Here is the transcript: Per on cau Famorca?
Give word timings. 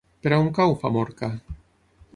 Per 0.23 0.31
on 0.37 0.49
cau 0.59 0.73
Famorca? 0.85 1.31